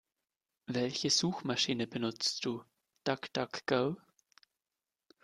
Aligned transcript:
Welche 0.65 1.11
Suchmaschiene 1.11 1.85
benutzt 1.85 2.43
du? 2.43 2.63
DuckDuckGo? 3.03 3.97